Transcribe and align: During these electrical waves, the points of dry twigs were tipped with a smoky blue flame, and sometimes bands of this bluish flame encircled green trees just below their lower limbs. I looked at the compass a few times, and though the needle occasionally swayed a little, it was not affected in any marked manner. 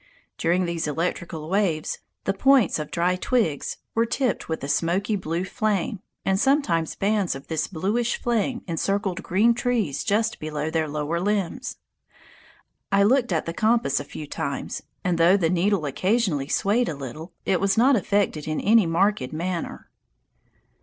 During 0.39 0.65
these 0.65 0.87
electrical 0.87 1.47
waves, 1.47 1.99
the 2.23 2.33
points 2.33 2.79
of 2.79 2.89
dry 2.89 3.15
twigs 3.15 3.77
were 3.93 4.07
tipped 4.07 4.49
with 4.49 4.63
a 4.63 4.67
smoky 4.67 5.15
blue 5.15 5.43
flame, 5.43 5.99
and 6.25 6.39
sometimes 6.39 6.95
bands 6.95 7.35
of 7.35 7.49
this 7.49 7.67
bluish 7.67 8.19
flame 8.19 8.63
encircled 8.67 9.21
green 9.21 9.53
trees 9.53 10.03
just 10.03 10.39
below 10.39 10.71
their 10.71 10.87
lower 10.87 11.19
limbs. 11.19 11.77
I 12.91 13.03
looked 13.03 13.31
at 13.31 13.45
the 13.45 13.53
compass 13.53 13.99
a 13.99 14.03
few 14.03 14.25
times, 14.25 14.81
and 15.03 15.19
though 15.19 15.37
the 15.37 15.51
needle 15.51 15.85
occasionally 15.85 16.47
swayed 16.47 16.89
a 16.89 16.95
little, 16.95 17.33
it 17.45 17.61
was 17.61 17.77
not 17.77 17.95
affected 17.95 18.47
in 18.47 18.59
any 18.59 18.87
marked 18.87 19.31
manner. 19.31 19.91